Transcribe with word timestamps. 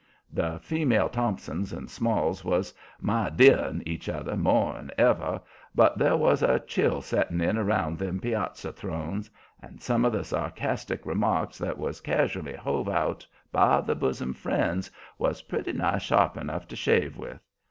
The 0.33 0.57
female 0.63 1.09
Thompsons 1.09 1.71
and 1.71 1.87
Smalls 1.87 2.43
was 2.43 2.73
"my 2.99 3.29
dear 3.29 3.59
in'" 3.59 3.83
each 3.87 4.09
other 4.09 4.35
more'n 4.35 4.89
ever, 4.97 5.39
but 5.75 5.99
there 5.99 6.17
was 6.17 6.41
a 6.41 6.59
chill 6.61 7.01
setting 7.03 7.39
in 7.39 7.59
round 7.63 7.99
them 7.99 8.19
piazza 8.19 8.71
thrones, 8.73 9.29
and 9.61 9.79
some 9.79 10.03
of 10.03 10.11
the 10.11 10.23
sarcastic 10.23 11.05
remarks 11.05 11.59
that 11.59 11.77
was 11.77 12.01
casually 12.01 12.55
hove 12.55 12.89
out 12.89 13.27
by 13.51 13.79
the 13.79 13.93
bosom 13.93 14.33
friends 14.33 14.89
was 15.19 15.43
pretty 15.43 15.71
nigh 15.73 15.99
sharp 15.99 16.35
enough 16.35 16.67
to 16.69 16.75
shave 16.75 17.15
with. 17.15 17.39